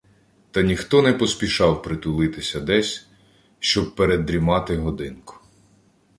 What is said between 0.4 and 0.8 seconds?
Та